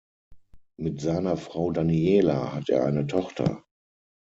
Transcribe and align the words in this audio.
Mit 0.79 0.99
seiner 0.99 1.37
Frau 1.37 1.69
Daniela 1.71 2.53
hat 2.55 2.69
er 2.69 2.85
eine 2.85 3.05
Tochter. 3.05 3.63